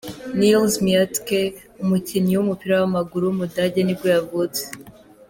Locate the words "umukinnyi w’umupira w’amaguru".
1.83-3.23